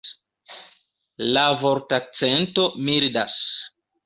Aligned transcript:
La 1.37 1.43
vortakcento 1.65 2.67
mildas. 2.89 3.39